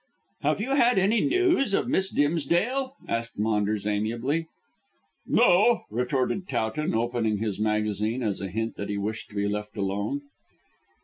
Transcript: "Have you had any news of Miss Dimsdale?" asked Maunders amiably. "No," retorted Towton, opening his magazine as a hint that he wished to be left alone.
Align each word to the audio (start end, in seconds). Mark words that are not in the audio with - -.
"Have 0.41 0.59
you 0.59 0.73
had 0.73 0.97
any 0.97 1.21
news 1.21 1.75
of 1.75 1.87
Miss 1.87 2.09
Dimsdale?" 2.09 2.95
asked 3.07 3.37
Maunders 3.37 3.85
amiably. 3.85 4.47
"No," 5.27 5.83
retorted 5.91 6.49
Towton, 6.49 6.95
opening 6.95 7.37
his 7.37 7.59
magazine 7.59 8.23
as 8.23 8.41
a 8.41 8.47
hint 8.49 8.77
that 8.77 8.89
he 8.89 8.97
wished 8.97 9.29
to 9.29 9.35
be 9.35 9.47
left 9.47 9.77
alone. 9.77 10.21